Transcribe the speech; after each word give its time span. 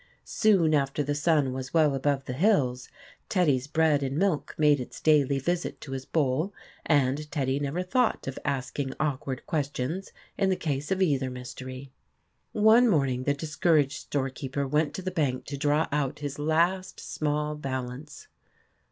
Soon 0.25 0.73
after 0.73 1.03
the 1.03 1.13
sun 1.13 1.53
was 1.53 1.75
well 1.75 1.93
above 1.93 2.25
the 2.25 2.33
hills, 2.33 2.89
Teddy's 3.29 3.67
bread 3.67 4.01
and 4.01 4.17
milk 4.17 4.55
made 4.57 4.79
its 4.79 4.99
daily 4.99 5.37
visit 5.37 5.79
to 5.81 5.91
his 5.91 6.05
bowl, 6.05 6.55
and 6.87 7.29
Teddy 7.31 7.59
never 7.59 7.83
thought 7.83 8.25
of 8.25 8.39
asking 8.43 8.95
awkward 8.99 9.45
questions 9.45 10.11
in 10.39 10.49
the 10.49 10.55
case 10.55 10.89
of 10.89 11.03
either 11.03 11.29
mystery. 11.29 11.91
One 12.51 12.87
morning 12.89 13.25
the 13.25 13.35
discouraged 13.35 13.99
store 13.99 14.31
keeper 14.31 14.67
went 14.67 14.95
to 14.95 15.03
the 15.03 15.11
bank 15.11 15.45
to 15.45 15.55
draw 15.55 15.87
out 15.91 16.17
his 16.17 16.39
last 16.39 16.99
small 16.99 17.53
balance. 17.53 18.27